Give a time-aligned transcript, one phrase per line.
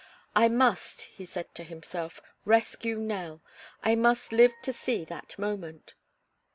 [0.35, 3.43] "I must," he said to himself, "rescue Nell.
[3.83, 5.93] I must live to see that moment."